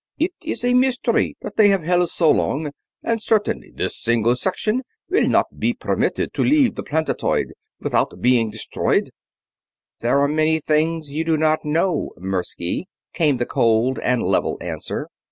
It 0.17 0.33
is 0.43 0.63
a 0.63 0.73
mystery 0.73 1.37
that 1.41 1.57
they 1.57 1.67
have 1.69 1.83
held 1.83 2.09
so 2.09 2.31
long, 2.31 2.71
and 3.03 3.21
certainly 3.21 3.69
this 3.71 3.95
single 4.01 4.35
section 4.35 4.81
will 5.11 5.27
not 5.27 5.59
be 5.59 5.73
permitted 5.73 6.33
to 6.33 6.43
leave 6.43 6.73
the 6.73 6.81
planetoid 6.81 7.53
without 7.79 8.19
being 8.19 8.49
destroyed." 8.49 9.11
"There 9.99 10.19
are 10.19 10.27
many 10.27 10.59
things 10.59 11.11
you 11.11 11.23
do 11.23 11.37
not 11.37 11.63
know, 11.63 12.13
Mirsky," 12.17 12.85
came 13.13 13.37
the 13.37 13.45
cold 13.45 13.99
and 13.99 14.23
level 14.23 14.57
answer. 14.59 15.07